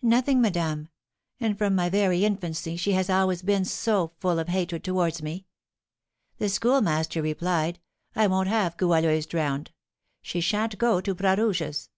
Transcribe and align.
"Nothing, 0.00 0.40
madame; 0.40 0.88
and 1.38 1.58
from 1.58 1.74
my 1.74 1.90
very 1.90 2.24
infancy 2.24 2.74
she 2.74 2.92
had 2.92 3.10
always 3.10 3.42
been 3.42 3.66
so 3.66 4.12
full 4.18 4.38
of 4.38 4.48
hatred 4.48 4.82
towards 4.82 5.20
me. 5.22 5.44
The 6.38 6.48
Schoolmaster 6.48 7.20
replied, 7.20 7.80
'I 8.16 8.28
won't 8.28 8.48
have 8.48 8.78
Goualeuse 8.78 9.26
drowned! 9.26 9.72
She 10.22 10.40
sha'n't 10.40 10.78
go 10.78 11.02
to 11.02 11.14
Bras 11.14 11.36
Rouge's!' 11.36 11.90